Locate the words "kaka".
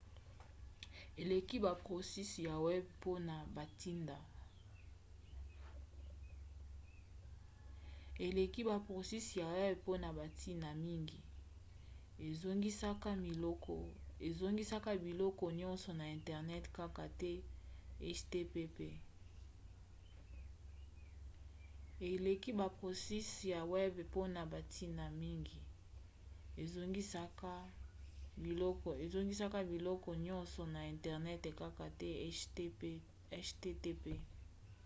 16.79-17.05